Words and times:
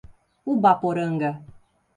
Ubaporanga 0.51 1.29